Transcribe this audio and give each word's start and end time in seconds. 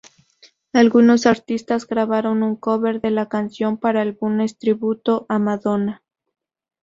Algunos 0.73 1.27
artistas 1.27 1.85
grabaron 1.85 2.41
un 2.41 2.55
"cover" 2.55 3.01
de 3.01 3.11
la 3.11 3.29
canción 3.29 3.77
para 3.77 4.01
álbumes 4.01 4.57
tributo 4.57 5.27
a 5.29 5.37
Madonna. 5.37 6.01